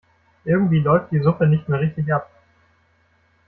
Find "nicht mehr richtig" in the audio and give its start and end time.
1.45-2.11